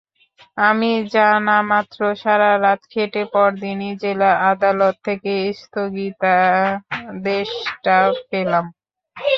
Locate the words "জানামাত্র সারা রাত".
1.13-2.81